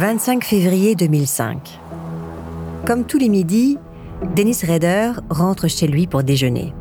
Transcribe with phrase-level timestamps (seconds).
[0.00, 1.78] 25 février 2005.
[2.86, 3.76] Comme tous les midis,
[4.34, 6.72] Dennis Rader rentre chez lui pour déjeuner.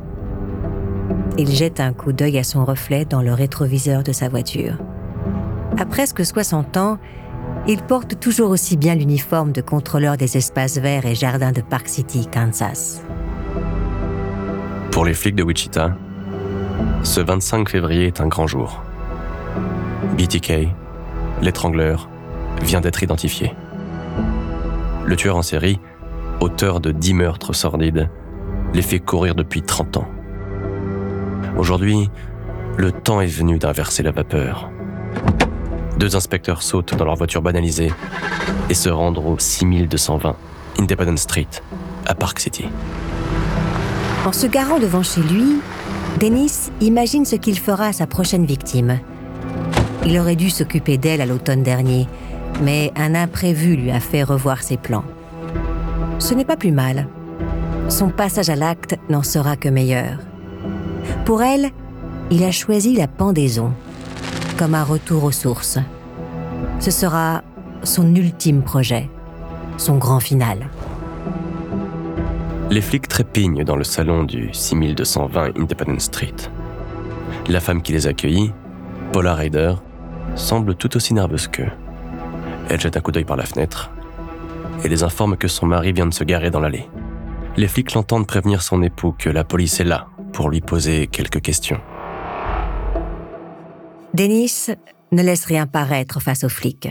[1.38, 4.78] Il jette un coup d'œil à son reflet dans le rétroviseur de sa voiture.
[5.78, 6.98] À presque 60 ans,
[7.68, 11.90] il porte toujours aussi bien l'uniforme de contrôleur des espaces verts et jardins de Park
[11.90, 13.02] City, Kansas.
[14.92, 15.94] Pour les flics de Wichita,
[17.04, 18.82] ce 25 février est un grand jour.
[20.16, 20.70] BTK,
[21.42, 22.08] l'étrangleur,
[22.62, 23.54] vient d'être identifié.
[25.06, 25.80] Le tueur en série,
[26.40, 28.10] auteur de 10 meurtres sordides,
[28.74, 30.08] les fait courir depuis 30 ans.
[31.58, 32.10] Aujourd'hui,
[32.78, 34.70] le temps est venu d'inverser la vapeur.
[35.98, 37.92] Deux inspecteurs sautent dans leur voiture banalisée
[38.70, 40.36] et se rendent au 6220
[40.80, 41.48] Independence Street,
[42.06, 42.66] à Park City.
[44.26, 45.60] En se garant devant chez lui,
[46.20, 49.00] Dennis imagine ce qu'il fera à sa prochaine victime.
[50.06, 52.08] Il aurait dû s'occuper d'elle à l'automne dernier,
[52.62, 55.04] mais un imprévu lui a fait revoir ses plans.
[56.20, 57.08] Ce n'est pas plus mal.
[57.88, 60.20] Son passage à l'acte n'en sera que meilleur.
[61.26, 61.72] Pour elle,
[62.32, 63.74] il a choisi la pendaison,
[64.58, 65.80] comme un retour aux sources.
[66.80, 67.44] Ce sera
[67.84, 69.10] son ultime projet,
[69.78, 70.70] son grand final.
[72.70, 76.36] Les flics trépignent dans le salon du 6220 Independence Street.
[77.48, 78.52] La femme qui les accueillit,
[79.12, 79.74] Paula Ryder,
[80.36, 81.72] semble tout aussi nerveuse qu'eux.
[82.70, 83.90] Elle jette un coup d'œil par la fenêtre
[84.84, 86.88] et les informe que son mari vient de se garer dans l'allée.
[87.58, 91.42] Les flics l'entendent prévenir son époux que la police est là pour lui poser quelques
[91.42, 91.82] questions.
[94.14, 94.68] Dennis
[95.12, 96.90] ne laisse rien paraître face aux flics.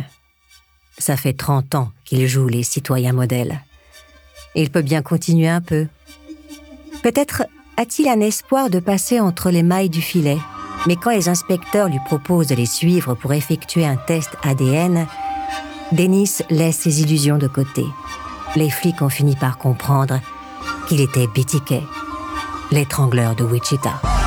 [0.99, 3.61] Ça fait 30 ans qu'il joue les citoyens modèles.
[4.55, 5.87] Il peut bien continuer un peu.
[7.03, 7.45] Peut-être
[7.77, 10.39] a-t-il un espoir de passer entre les mailles du filet,
[10.87, 15.07] mais quand les inspecteurs lui proposent de les suivre pour effectuer un test ADN,
[15.93, 17.85] Dennis laisse ses illusions de côté.
[18.57, 20.21] Les flics ont fini par comprendre
[20.87, 21.83] qu'il était BTK,
[22.71, 24.18] l'étrangleur de Wichita.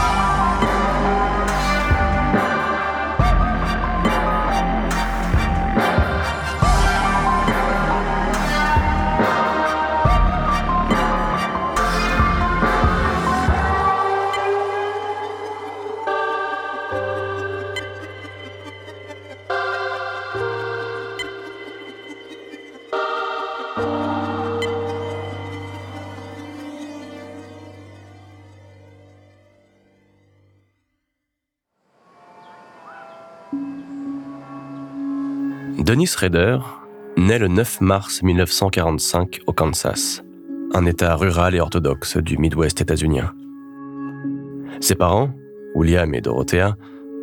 [35.78, 36.60] Dennis Rader
[37.18, 40.24] naît le 9 mars 1945 au Kansas,
[40.74, 43.34] un État rural et orthodoxe du Midwest états-unien.
[44.80, 45.32] Ses parents,
[45.76, 46.78] William et Dorothea,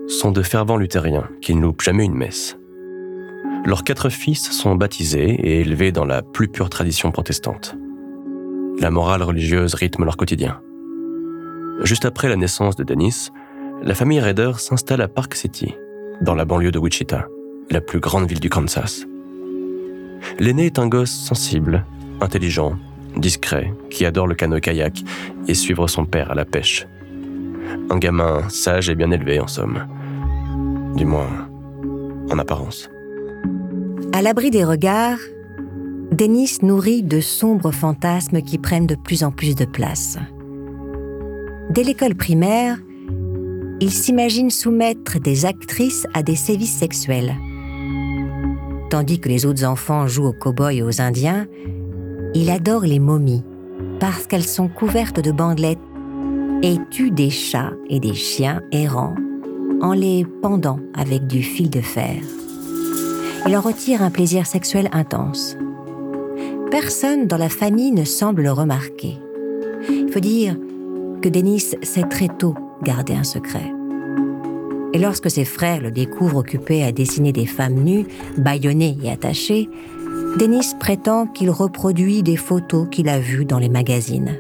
[0.07, 2.59] sont de fervents luthériens qui ne loupent jamais une messe.
[3.65, 7.77] Leurs quatre fils sont baptisés et élevés dans la plus pure tradition protestante.
[8.81, 10.61] La morale religieuse rythme leur quotidien.
[11.85, 13.31] Juste après la naissance de Dennis,
[13.83, 15.75] la famille Rader s'installe à Park City,
[16.21, 17.29] dans la banlieue de Wichita
[17.71, 19.07] la plus grande ville du Kansas.
[20.39, 21.85] L'aîné est un gosse sensible,
[22.21, 22.77] intelligent,
[23.17, 25.03] discret, qui adore le canot-kayak
[25.47, 26.87] et suivre son père à la pêche.
[27.91, 29.87] Un gamin sage et bien élevé, en somme.
[30.97, 31.49] Du moins,
[32.31, 32.89] en apparence.
[34.13, 35.19] À l'abri des regards,
[36.11, 40.19] Dennis nourrit de sombres fantasmes qui prennent de plus en plus de place.
[41.71, 42.79] Dès l'école primaire,
[43.81, 47.37] il s'imagine soumettre des actrices à des sévices sexuels.
[48.91, 51.47] Tandis que les autres enfants jouent aux cow-boys et aux indiens,
[52.35, 53.45] il adore les momies
[54.01, 55.79] parce qu'elles sont couvertes de bandelettes
[56.63, 59.15] et tue des chats et des chiens errants
[59.81, 62.17] en les pendant avec du fil de fer.
[63.47, 65.57] Il en retire un plaisir sexuel intense.
[66.71, 69.17] Personne dans la famille ne semble le remarquer.
[69.89, 70.57] Il faut dire
[71.23, 73.73] que Denis sait très tôt garder un secret.
[74.93, 78.07] Et lorsque ses frères le découvrent occupé à dessiner des femmes nues,
[78.39, 79.69] bâillonnées et attachées,
[80.39, 84.39] Denis prétend qu'il reproduit des photos qu'il a vues dans les magazines.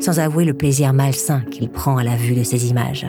[0.00, 3.06] Sans avouer le plaisir malsain qu'il prend à la vue de ces images,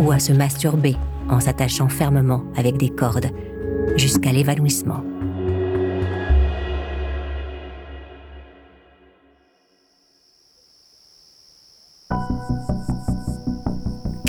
[0.00, 0.96] ou à se masturber
[1.28, 3.30] en s'attachant fermement avec des cordes,
[3.96, 5.02] jusqu'à l'évanouissement.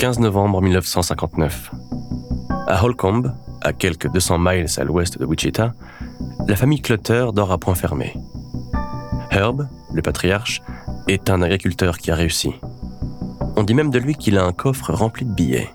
[0.00, 1.72] 15 novembre 1959.
[2.66, 5.74] À Holcomb, à quelques 200 miles à l'ouest de Wichita,
[6.48, 8.16] la famille Clutter dort à point fermé.
[9.30, 10.62] Herb, le patriarche,
[11.06, 12.54] est un agriculteur qui a réussi.
[13.56, 15.68] On dit même de lui qu'il a un coffre rempli de billets.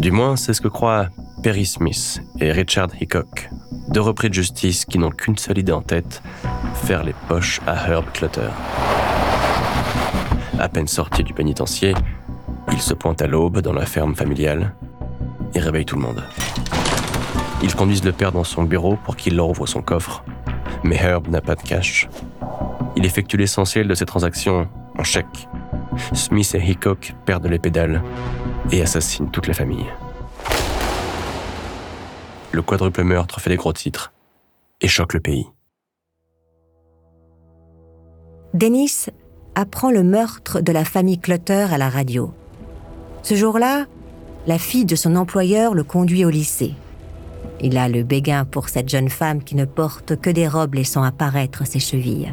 [0.00, 1.08] Du moins, c'est ce que croient
[1.42, 3.50] Perry Smith et Richard Hickok,
[3.90, 6.22] deux repris de justice qui n'ont qu'une seule idée en tête,
[6.72, 8.48] faire les poches à Herb Clutter.
[10.58, 11.92] À peine sorti du pénitencier,
[12.78, 14.72] il se pointe à l'aube dans la ferme familiale
[15.52, 16.22] et réveille tout le monde.
[17.60, 20.22] Ils conduisent le père dans son bureau pour qu'il leur ouvre son coffre,
[20.84, 22.08] mais Herb n'a pas de cash.
[22.94, 25.48] Il effectue l'essentiel de ses transactions en chèque.
[26.12, 28.00] Smith et Hickok perdent les pédales
[28.70, 29.86] et assassinent toute la famille.
[32.52, 34.12] Le quadruple meurtre fait des gros titres
[34.80, 35.48] et choque le pays.
[38.54, 39.08] Dennis
[39.56, 42.32] apprend le meurtre de la famille Clutter à la radio.
[43.28, 43.84] Ce jour-là,
[44.46, 46.72] la fille de son employeur le conduit au lycée.
[47.60, 51.02] Il a le béguin pour cette jeune femme qui ne porte que des robes laissant
[51.02, 52.32] apparaître ses chevilles.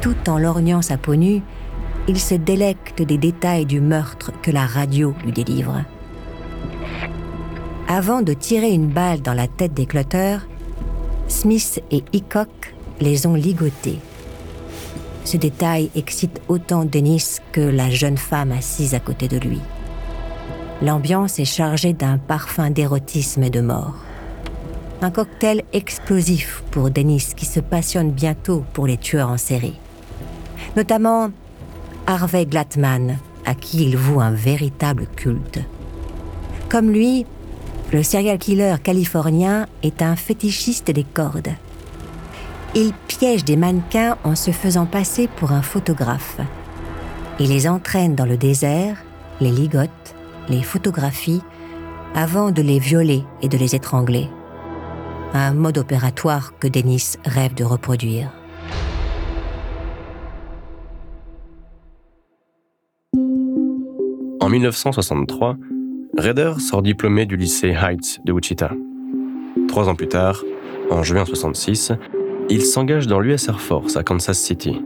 [0.00, 1.42] Tout en lorgnant sa peau nue,
[2.06, 5.82] il se délecte des détails du meurtre que la radio lui délivre.
[7.88, 10.46] Avant de tirer une balle dans la tête des clotteurs,
[11.26, 13.98] Smith et Hickok les ont ligotés.
[15.24, 19.60] Ce détail excite autant Dennis que la jeune femme assise à côté de lui.
[20.80, 23.94] L'ambiance est chargée d'un parfum d'érotisme et de mort.
[25.02, 29.78] Un cocktail explosif pour Dennis qui se passionne bientôt pour les tueurs en série.
[30.76, 31.30] Notamment
[32.06, 35.60] Harvey Glatman, à qui il voue un véritable culte.
[36.68, 37.26] Comme lui,
[37.92, 41.50] le serial killer californien est un fétichiste des cordes.
[42.76, 46.38] Il piège des mannequins en se faisant passer pour un photographe.
[47.40, 48.96] Il les entraîne dans le désert,
[49.40, 50.07] les ligote
[50.48, 51.42] les photographies
[52.14, 54.28] avant de les violer et de les étrangler.
[55.34, 58.32] Un mode opératoire que Dennis rêve de reproduire.
[64.40, 65.56] En 1963,
[66.16, 68.72] Rader sort diplômé du lycée Heights de Wichita.
[69.68, 70.42] Trois ans plus tard,
[70.90, 71.92] en juin 1966,
[72.48, 74.80] il s'engage dans l'US Air Force à Kansas City.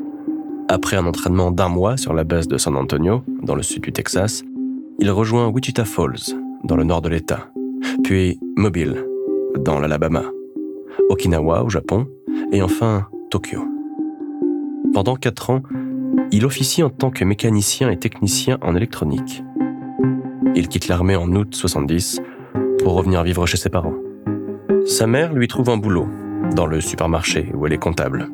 [0.68, 3.92] Après un entraînement d'un mois sur la base de San Antonio, dans le sud du
[3.92, 4.42] Texas,
[4.98, 7.48] il rejoint Wichita Falls, dans le nord de l'État,
[8.04, 9.04] puis Mobile,
[9.58, 10.24] dans l'Alabama,
[11.08, 12.06] Okinawa au Japon,
[12.52, 13.64] et enfin Tokyo.
[14.92, 15.62] Pendant quatre ans,
[16.30, 19.42] il officie en tant que mécanicien et technicien en électronique.
[20.54, 22.20] Il quitte l'armée en août 70
[22.82, 23.94] pour revenir vivre chez ses parents.
[24.86, 26.08] Sa mère lui trouve un boulot
[26.54, 28.28] dans le supermarché où elle est comptable.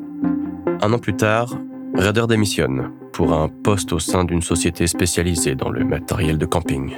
[0.80, 1.56] Un an plus tard,
[1.98, 6.92] Raider démissionne pour un poste au sein d'une société spécialisée dans le matériel de camping.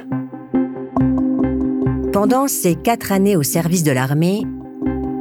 [2.13, 4.43] Pendant ses quatre années au service de l'armée,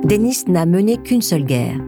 [0.05, 1.79] Dennis n'a mené qu'une seule guerre.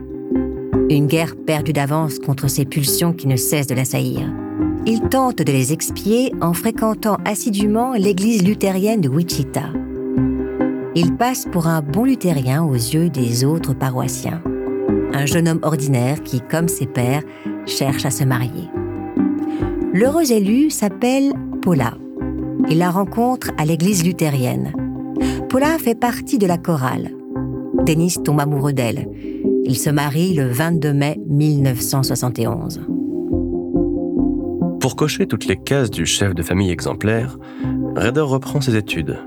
[0.89, 4.33] Une guerre perdue d'avance contre ses pulsions qui ne cessent de l'assaillir.
[4.87, 9.69] Il tente de les expier en fréquentant assidûment l'église luthérienne de Wichita.
[10.95, 14.41] Il passe pour un bon luthérien aux yeux des autres paroissiens.
[15.13, 17.21] Un jeune homme ordinaire qui, comme ses pères,
[17.65, 18.69] cherche à se marier.
[19.93, 21.93] L'heureuse élue s'appelle Paula.
[22.69, 24.73] Il la rencontre à l'église luthérienne.
[25.49, 27.11] Paula fait partie de la chorale.
[27.85, 29.07] Denis tombe amoureux d'elle.
[29.65, 32.81] Il se marie le 22 mai 1971.
[34.79, 37.37] Pour cocher toutes les cases du chef de famille exemplaire,
[37.95, 39.17] Rader reprend ses études.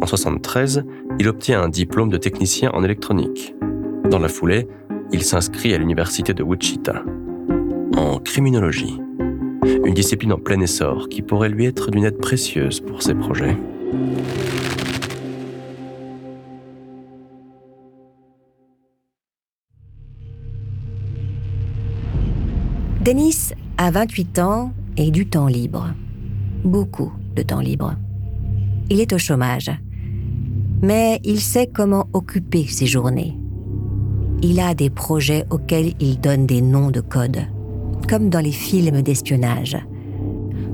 [0.00, 0.84] En 73,
[1.18, 3.54] il obtient un diplôme de technicien en électronique.
[4.10, 4.68] Dans la foulée,
[5.12, 7.02] il s'inscrit à l'université de Wichita
[8.24, 9.00] criminologie
[9.84, 13.56] une discipline en plein essor qui pourrait lui être d'une aide précieuse pour ses projets.
[23.04, 25.94] Denis a 28 ans et du temps libre.
[26.64, 27.94] Beaucoup de temps libre.
[28.90, 29.70] Il est au chômage.
[30.82, 33.38] Mais il sait comment occuper ses journées.
[34.42, 37.46] Il a des projets auxquels il donne des noms de code
[38.08, 39.76] comme dans les films d'espionnage.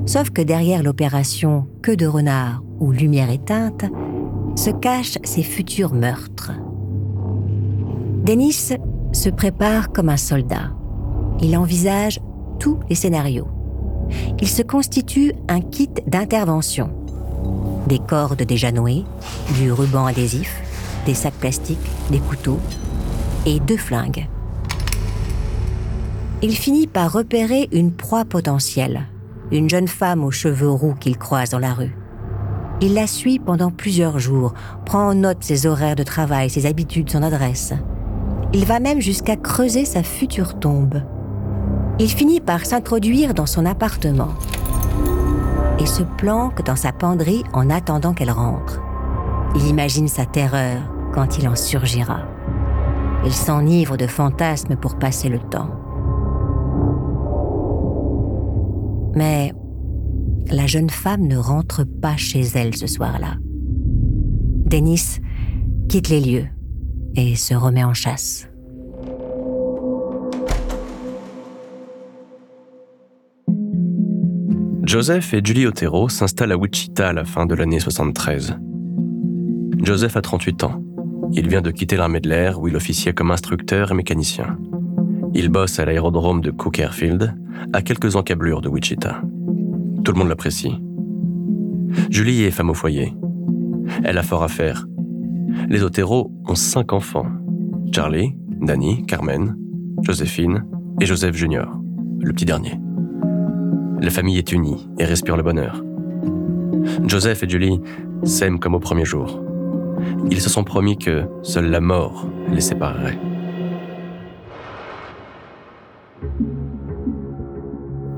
[0.05, 3.85] Sauf que derrière l'opération Queue de renard ou Lumière éteinte
[4.55, 6.51] se cachent ses futurs meurtres.
[8.23, 8.73] Dennis
[9.11, 10.71] se prépare comme un soldat.
[11.41, 12.19] Il envisage
[12.59, 13.47] tous les scénarios.
[14.41, 16.91] Il se constitue un kit d'intervention.
[17.87, 19.03] Des cordes déjà nouées,
[19.57, 20.61] du ruban adhésif,
[21.05, 21.79] des sacs plastiques,
[22.11, 22.59] des couteaux
[23.45, 24.27] et deux flingues
[26.43, 29.07] il finit par repérer une proie potentielle,
[29.53, 31.95] une jeune femme aux cheveux roux qu'il croise dans la rue.
[32.81, 34.53] Il la suit pendant plusieurs jours,
[34.85, 37.71] prend en note ses horaires de travail, ses habitudes, son adresse.
[38.51, 41.01] Il va même jusqu'à creuser sa future tombe.
[41.97, 44.33] Il finit par s'introduire dans son appartement
[45.79, 48.81] et se planque dans sa penderie en attendant qu'elle rentre.
[49.55, 50.81] Il imagine sa terreur
[51.13, 52.19] quand il en surgira.
[53.23, 55.82] Il s'enivre de fantasmes pour passer le temps.
[59.15, 59.53] Mais
[60.51, 63.35] la jeune femme ne rentre pas chez elle ce soir-là.
[64.65, 65.19] Denis
[65.89, 66.47] quitte les lieux
[67.15, 68.47] et se remet en chasse.
[74.85, 78.57] Joseph et Julie Otero s'installent à Wichita à la fin de l'année 73.
[79.81, 80.83] Joseph a 38 ans.
[81.31, 84.57] Il vient de quitter l'armée de l'air où il officiait comme instructeur et mécanicien.
[85.35, 87.35] Il bosse à l'aérodrome de Cook Airfield,
[87.73, 89.21] à quelques encablures de Wichita.
[90.03, 90.79] Tout le monde l'apprécie.
[92.09, 93.13] Julie est femme au foyer.
[94.03, 94.85] Elle a fort à faire.
[95.69, 97.25] Les Otero ont cinq enfants.
[97.91, 99.55] Charlie, Danny, Carmen,
[100.03, 100.65] Joséphine
[101.01, 101.79] et Joseph Junior,
[102.19, 102.79] le petit dernier.
[104.01, 105.83] La famille est unie et respire le bonheur.
[107.07, 107.79] Joseph et Julie
[108.23, 109.41] s'aiment comme au premier jour.
[110.29, 113.17] Ils se sont promis que seule la mort les séparerait.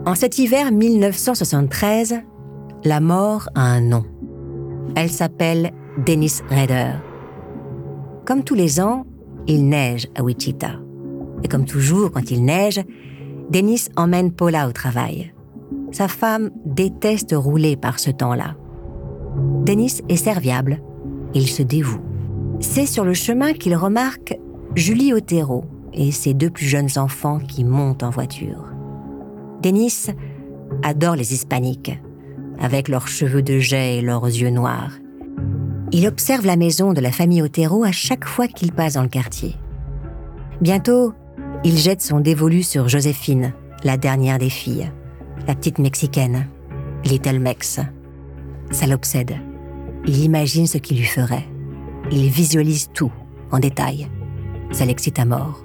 [0.08, 2.22] En cet hiver 1973,
[2.84, 4.04] la mort a un nom.
[4.96, 5.72] Elle s'appelle
[6.06, 6.92] Dennis Rader.
[8.24, 9.08] Comme tous les ans,
[9.48, 10.74] il neige à Wichita.
[11.44, 12.84] Et comme toujours quand il neige,
[13.50, 15.34] Dennis emmène Paula au travail.
[15.92, 18.56] Sa femme déteste rouler par ce temps-là.
[19.66, 20.84] Dennis est serviable.
[21.34, 22.02] Il se dévoue.
[22.60, 24.38] C'est sur le chemin qu'il remarque
[24.76, 28.75] Julie Otero et ses deux plus jeunes enfants qui montent en voiture.
[29.66, 30.12] Dennis
[30.84, 32.00] adore les hispaniques,
[32.60, 34.92] avec leurs cheveux de jet et leurs yeux noirs.
[35.92, 39.10] Il observe la maison de la famille Otero à chaque fois qu'il passe dans le
[39.10, 39.56] quartier.
[40.62, 41.14] Bientôt,
[41.64, 43.54] il jette son dévolu sur Joséphine,
[43.84, 44.92] la dernière des filles
[45.48, 46.48] la petite mexicaine,
[47.04, 47.80] Little Mex.
[48.72, 49.36] Ça l'obsède.
[50.08, 51.46] Il imagine ce qu'il lui ferait.
[52.12, 53.12] Il visualise tout,
[53.52, 54.08] en détail.
[54.72, 55.64] Ça l'excite à mort.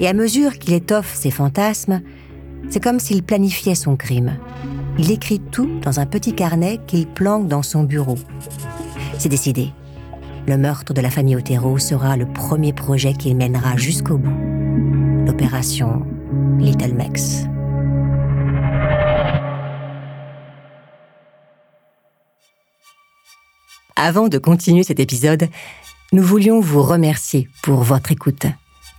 [0.00, 2.02] Et à mesure qu'il étoffe ses fantasmes,
[2.70, 4.36] c'est comme s'il planifiait son crime.
[4.98, 8.16] Il écrit tout dans un petit carnet qu'il planque dans son bureau.
[9.18, 9.72] C'est décidé.
[10.46, 14.36] Le meurtre de la famille Otero sera le premier projet qu'il mènera jusqu'au bout.
[15.26, 16.04] L'opération
[16.58, 17.44] Little Mex.
[23.96, 25.48] Avant de continuer cet épisode,
[26.12, 28.46] nous voulions vous remercier pour votre écoute.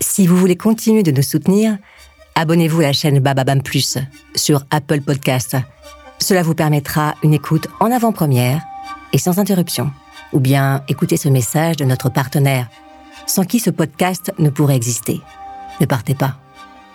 [0.02, 1.78] Si vous voulez continuer de nous soutenir,
[2.36, 3.98] abonnez-vous à la chaîne Bababam Plus
[4.36, 5.58] sur Apple Podcast.
[6.20, 8.62] Cela vous permettra une écoute en avant-première
[9.14, 9.92] et sans interruption.
[10.34, 12.68] Ou bien écoutez ce message de notre partenaire,
[13.26, 15.22] sans qui ce podcast ne pourrait exister.
[15.80, 16.38] Ne partez pas.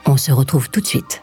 [0.06, 1.22] On se retrouve tout de suite.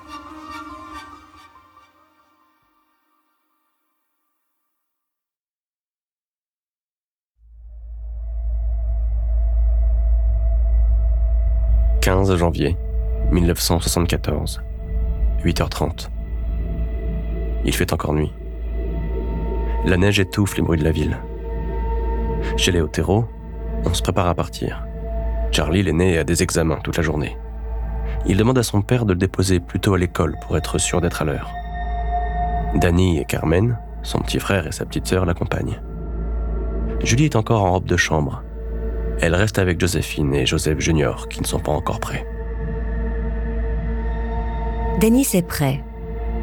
[12.01, 12.77] 15 janvier
[13.31, 14.61] 1974,
[15.43, 16.09] 8h30.
[17.65, 18.31] Il fait encore nuit.
[19.85, 21.17] La neige étouffe les bruits de la ville.
[22.55, 23.25] Chez les Otero,
[23.85, 24.85] on se prépare à partir.
[25.51, 27.37] Charlie, l'aîné, a des examens toute la journée.
[28.25, 31.21] Il demande à son père de le déposer plutôt à l'école pour être sûr d'être
[31.21, 31.51] à l'heure.
[32.75, 35.81] Danny et Carmen, son petit frère et sa petite sœur l'accompagnent.
[37.03, 38.43] Julie est encore en robe de chambre,
[39.19, 42.25] elle reste avec Joséphine et Joseph Junior qui ne sont pas encore prêts.
[44.99, 45.83] Denis est prêt.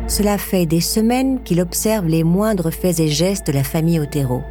[0.06, 4.42] Cela fait des semaines qu'il observe les moindres faits et gestes de la famille Otero.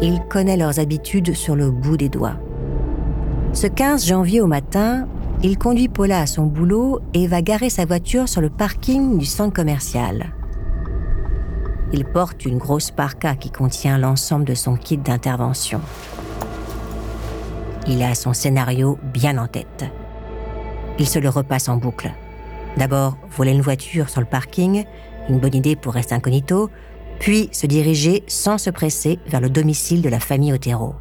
[0.00, 2.36] Il connaît leurs habitudes sur le bout des doigts.
[3.52, 5.06] Ce 15 janvier au matin,
[5.42, 9.26] il conduit Paula à son boulot et va garer sa voiture sur le parking du
[9.26, 10.34] centre commercial.
[11.92, 15.80] Il porte une grosse parka qui contient l'ensemble de son kit d'intervention
[17.88, 19.84] il a son scénario bien en tête.
[20.98, 22.10] Il se le repasse en boucle.
[22.76, 24.84] D'abord, voler une voiture sur le parking,
[25.28, 26.70] une bonne idée pour rester incognito,
[27.18, 30.94] puis se diriger sans se presser vers le domicile de la famille Otero.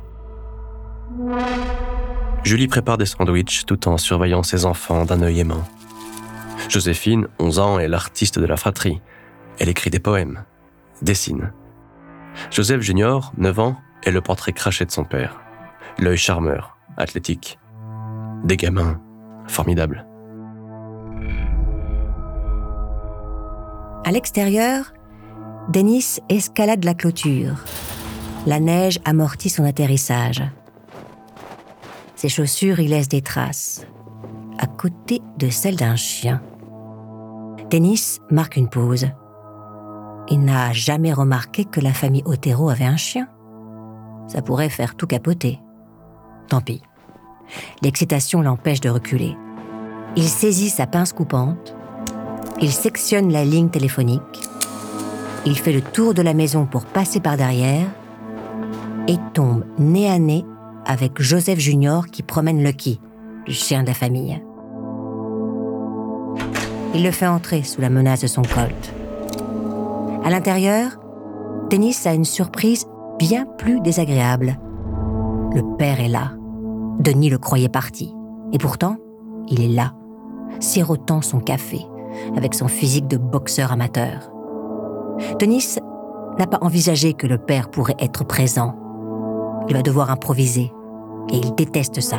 [2.44, 5.64] Julie prépare des sandwichs tout en surveillant ses enfants d'un œil aimant.
[6.70, 9.02] Joséphine, 11 ans, est l'artiste de la fratrie.
[9.60, 10.44] Elle écrit des poèmes,
[11.02, 11.52] dessine.
[12.52, 15.42] Joseph Junior, 9 ans, est le portrait craché de son père,
[16.00, 17.60] l'œil charmeur, athlétique.
[18.44, 19.00] Des gamins
[19.48, 20.06] formidables.
[24.08, 24.94] À l'extérieur,
[25.68, 27.56] Denis escalade la clôture.
[28.46, 30.44] La neige amortit son atterrissage.
[32.16, 33.88] Ses chaussures y laissent des traces,
[34.60, 36.40] à côté de celles d'un chien.
[37.72, 39.08] Denis marque une pause.
[40.30, 43.28] Il n'a jamais remarqué que la famille Otero avait un chien.
[44.28, 45.60] Ça pourrait faire tout capoter.
[46.48, 46.84] Tant pis.
[47.82, 49.36] L'excitation l'empêche de reculer.
[50.16, 51.76] Il saisit sa pince coupante,
[52.62, 54.22] il sectionne la ligne téléphonique,
[55.46, 57.88] il fait le tour de la maison pour passer par derrière
[59.08, 60.46] et tombe nez à nez
[60.86, 63.00] avec Joseph Junior qui promène Lucky,
[63.46, 64.42] le chien de la famille.
[66.96, 68.94] Il le fait entrer sous la menace de son colt.
[70.24, 70.92] À l'intérieur,
[71.70, 72.86] Dennis a une surprise
[73.20, 74.58] bien plus désagréable.
[75.54, 76.32] Le père est là.
[77.00, 78.14] Denis le croyait parti.
[78.54, 78.98] Et pourtant,
[79.50, 79.94] il est là,
[80.60, 81.86] sirotant son café,
[82.36, 84.30] avec son physique de boxeur amateur.
[85.40, 85.78] Denis
[86.38, 88.76] n'a pas envisagé que le père pourrait être présent.
[89.70, 90.72] Il va devoir improviser,
[91.32, 92.18] et il déteste ça.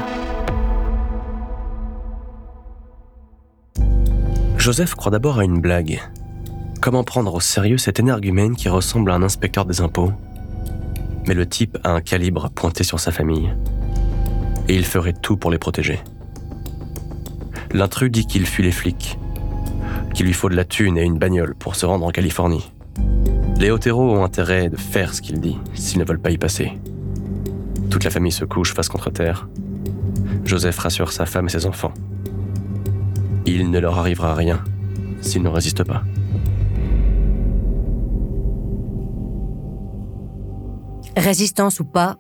[4.57, 6.01] Joseph croit d'abord à une blague.
[6.81, 10.13] Comment prendre au sérieux cet énergumène qui ressemble à un inspecteur des impôts?
[11.29, 13.53] Mais le type a un calibre pointé sur sa famille.
[14.69, 16.01] Et il ferait tout pour les protéger.
[17.73, 19.19] L'intrus dit qu'il fuit les flics,
[20.17, 22.73] qu'il lui faut de la thune et une bagnole pour se rendre en Californie.
[23.61, 26.73] Les Otero ont intérêt de faire ce qu'il dit s'ils ne veulent pas y passer.
[27.91, 29.47] Toute la famille se couche face contre terre.
[30.47, 31.93] Joseph rassure sa femme et ses enfants.
[33.45, 34.65] Il ne leur arrivera rien
[35.21, 36.03] s'ils ne résistent pas.
[41.15, 42.17] Résistance ou pas,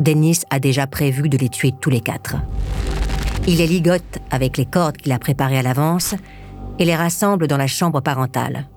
[0.00, 2.36] Dennis a déjà prévu de les tuer tous les quatre.
[3.46, 6.16] Il les ligote avec les cordes qu'il a préparées à l'avance
[6.78, 8.68] et les rassemble dans la chambre parentale.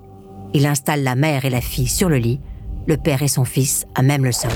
[0.52, 2.40] Il installe la mère et la fille sur le lit,
[2.86, 4.50] le père et son fils à même le sol.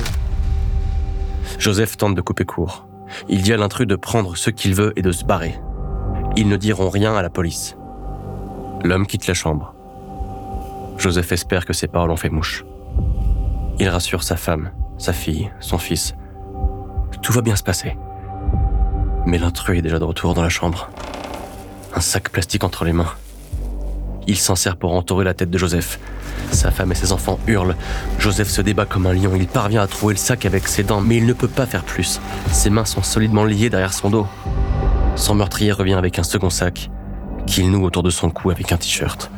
[1.59, 2.87] Joseph tente de couper court.
[3.29, 5.55] Il dit à l'intrus de prendre ce qu'il veut et de se barrer.
[6.37, 7.77] Ils ne diront rien à la police.
[8.83, 9.75] L'homme quitte la chambre.
[10.99, 12.65] Joseph espère que ses paroles ont fait mouche.
[13.79, 16.15] Il rassure sa femme, sa fille, son fils.
[17.23, 17.97] Tout va bien se passer.
[19.27, 20.91] Mais l'intrus est déjà de retour dans la chambre.
[21.95, 23.13] Un sac plastique entre les mains.
[24.27, 25.99] Il s'en sert pour entourer la tête de Joseph.
[26.51, 27.77] Sa femme et ses enfants hurlent.
[28.19, 29.33] Joseph se débat comme un lion.
[29.37, 31.85] Il parvient à trouver le sac avec ses dents, mais il ne peut pas faire
[31.85, 32.21] plus.
[32.51, 34.27] Ses mains sont solidement liées derrière son dos.
[35.17, 36.91] Son meurtrier revient avec un second sac
[37.47, 39.31] qu'il noue autour de son cou avec un t-shirt.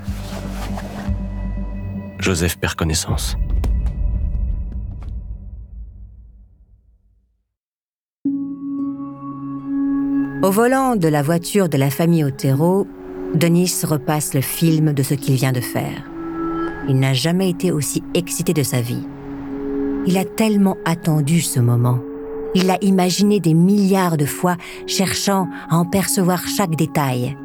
[2.18, 3.36] Joseph perd connaissance.
[10.42, 12.86] Au volant de la voiture de la famille Otero,
[13.36, 16.08] Denis repasse le film de ce qu'il vient de faire.
[16.88, 19.06] Il n'a jamais été aussi excité de sa vie.
[20.06, 21.98] Il a tellement attendu ce moment.
[22.54, 27.36] Il l'a imaginé des milliards de fois, cherchant à en percevoir chaque détail.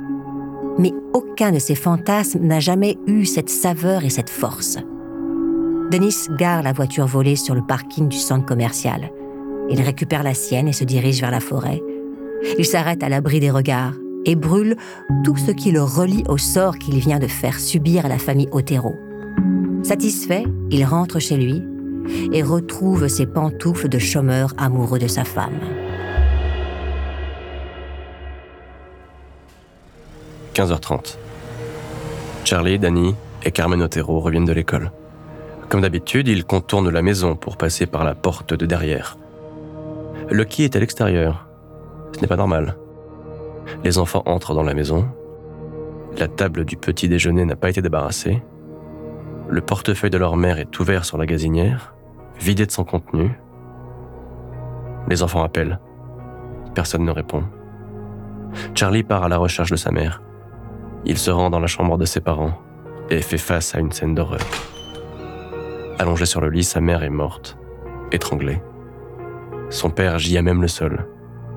[0.78, 4.78] Mais aucun de ses fantasmes n'a jamais eu cette saveur et cette force.
[5.92, 9.12] Denis gare la voiture volée sur le parking du centre commercial.
[9.70, 11.82] Il récupère la sienne et se dirige vers la forêt.
[12.58, 14.76] Il s'arrête à l'abri des regards et brûle
[15.24, 18.50] tout ce qui le relie au sort qu'il vient de faire subir à la famille
[18.52, 18.96] Otero.
[19.84, 21.64] Satisfait, il rentre chez lui
[22.32, 25.60] et retrouve ses pantoufles de chômeur amoureux de sa femme.
[30.54, 31.18] «15h30.
[32.44, 34.92] Charlie, Danny et Carmen Otero reviennent de l'école.
[35.70, 39.18] Comme d'habitude, ils contournent la maison pour passer par la porte de derrière.
[40.30, 41.48] Lucky est à l'extérieur.
[42.14, 42.76] Ce n'est pas normal.
[43.84, 45.08] Les enfants entrent dans la maison.
[46.18, 48.42] La table du petit déjeuner n'a pas été débarrassée.
[49.50, 51.94] Le portefeuille de leur mère est ouvert sur la gazinière,
[52.40, 53.32] vidé de son contenu.
[55.08, 55.80] Les enfants appellent.
[56.76, 57.44] Personne ne répond.
[58.76, 60.22] Charlie part à la recherche de sa mère.
[61.06, 62.54] Il se rend dans la chambre de ses parents
[63.10, 64.40] et fait face à une scène d'horreur.
[66.00, 67.58] Allongé sur le lit, sa mère est morte,
[68.12, 68.62] étranglée.
[69.70, 71.08] Son père gît à même le sol,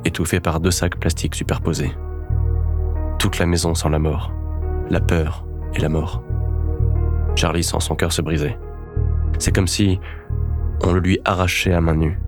[0.05, 1.93] étouffé par deux sacs plastiques superposés.
[3.25, 4.35] Toute la maison sent la mort,
[4.91, 6.23] la peur et la mort.
[7.37, 8.55] Charlie sent son cœur se briser.
[9.39, 9.99] C'est comme si
[10.83, 12.19] on le lui arrachait à main nue.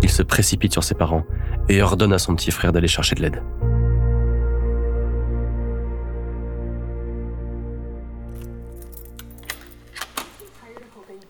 [0.00, 1.24] Il se précipite sur ses parents
[1.68, 3.42] et ordonne à son petit frère d'aller chercher de l'aide.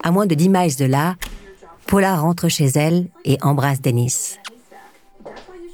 [0.03, 1.17] À moins de 10 miles de là,
[1.87, 4.37] Paula rentre chez elle et embrasse Dennis.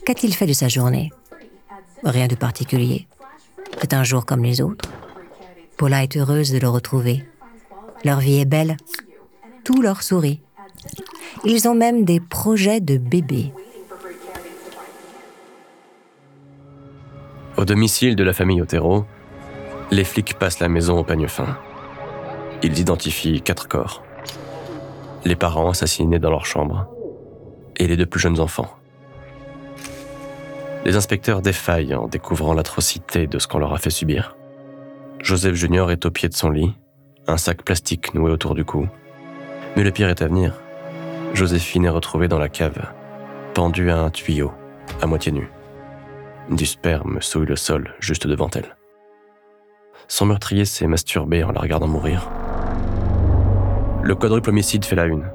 [0.07, 1.11] Qu'a-t-il fait de sa journée?
[2.05, 3.07] Rien de particulier.
[3.81, 4.89] C'est un jour comme les autres.
[5.77, 7.25] Paula est heureuse de le retrouver.
[8.05, 8.77] Leur vie est belle.
[9.65, 10.41] Tout leur sourit.
[11.45, 13.53] Ils ont même des projets de bébé.
[17.57, 19.05] Au domicile de la famille Otero,
[19.91, 21.59] les flics passent la maison au peigne fin.
[22.63, 24.03] Ils identifient quatre corps.
[25.25, 26.87] Les parents assassinés dans leur chambre
[27.77, 28.78] et les deux plus jeunes enfants.
[30.88, 34.38] Les inspecteurs défaillent en découvrant l'atrocité de ce qu'on leur a fait subir.
[35.20, 36.72] Joseph Junior est au pied de son lit,
[37.27, 38.88] un sac plastique noué autour du cou.
[39.77, 40.55] Mais le pire est à venir.
[41.35, 42.90] Joséphine est retrouvée dans la cave,
[43.53, 44.51] pendue à un tuyau,
[45.03, 45.51] à moitié nue.
[46.51, 48.74] Du sperme souille le sol juste devant elle.
[50.07, 52.31] Son meurtrier s'est masturbé en la regardant mourir.
[54.03, 55.31] Le quadruple homicide fait la une.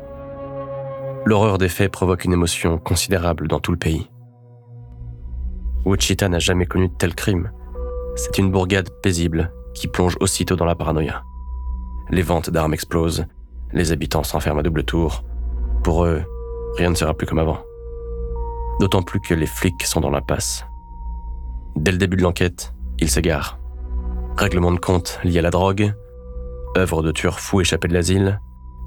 [1.25, 4.09] L'horreur des faits provoque une émotion considérable dans tout le pays.
[5.85, 7.51] Wichita n'a jamais connu de tel crime.
[8.15, 11.23] C'est une bourgade paisible qui plonge aussitôt dans la paranoïa.
[12.09, 13.25] Les ventes d'armes explosent,
[13.73, 15.23] les habitants s'enferment à double tour.
[15.83, 16.23] Pour eux,
[16.77, 17.59] rien ne sera plus comme avant.
[18.79, 20.65] D'autant plus que les flics sont dans l'impasse.
[21.75, 23.59] Dès le début de l'enquête, ils s'égarent.
[24.37, 25.93] Règlement de compte lié à la drogue,
[26.77, 28.39] œuvre de tueur fou échappé de l'asile,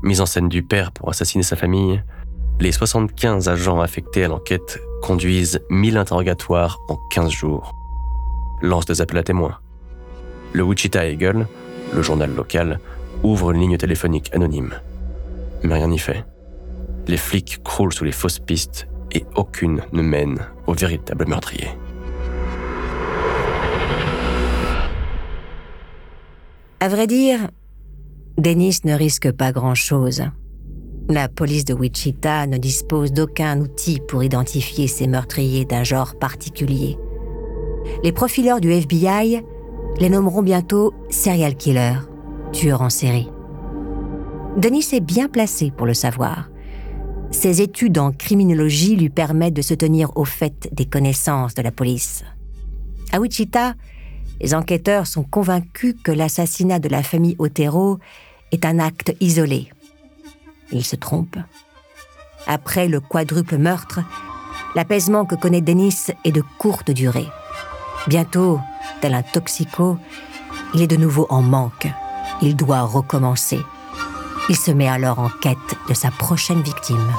[0.02, 2.02] mise en scène du père pour assassiner sa famille,
[2.60, 7.70] les 75 agents affectés à l'enquête conduisent 1000 interrogatoires en 15 jours.
[8.60, 9.56] Lance des appels à témoins.
[10.52, 11.46] Le Wichita Eagle,
[11.94, 12.80] le journal local,
[13.22, 14.74] ouvre une ligne téléphonique anonyme.
[15.62, 16.24] Mais rien n'y fait.
[17.06, 21.68] Les flics croulent sous les fausses pistes et aucune ne mène au véritable meurtrier.
[26.80, 27.48] À vrai dire,
[28.38, 30.24] Dennis ne risque pas grand-chose.
[31.08, 36.98] La police de Wichita ne dispose d'aucun outil pour identifier ces meurtriers d'un genre particulier.
[38.02, 39.40] Les profileurs du FBI
[40.00, 42.00] les nommeront bientôt serial killers,
[42.52, 43.28] tueurs en série.
[44.56, 46.50] Denis est bien placé pour le savoir.
[47.30, 51.70] Ses études en criminologie lui permettent de se tenir au fait des connaissances de la
[51.70, 52.24] police.
[53.12, 53.74] À Wichita,
[54.40, 57.98] les enquêteurs sont convaincus que l'assassinat de la famille Otero
[58.50, 59.68] est un acte isolé.
[60.72, 61.38] Ils se trompent.
[62.46, 64.00] Après le quadruple meurtre,
[64.74, 67.28] l'apaisement que connaît Dennis est de courte durée.
[68.06, 68.60] Bientôt,
[69.00, 69.98] tel un toxico,
[70.74, 71.88] il est de nouveau en manque.
[72.42, 73.60] Il doit recommencer.
[74.48, 75.56] Il se met alors en quête
[75.88, 77.12] de sa prochaine victime.